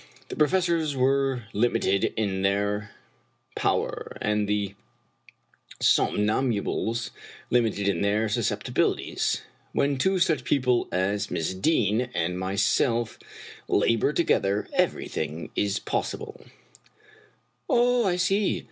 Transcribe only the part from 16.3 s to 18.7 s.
I ""Oh, I see